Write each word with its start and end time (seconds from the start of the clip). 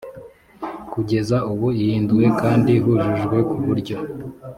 kugeza 0.93 1.37
ubu 1.51 1.67
ihinduwe 1.81 2.27
kandi 2.41 2.71
yujujwe 2.85 3.37
ku 3.49 3.57
buryo 3.65 3.97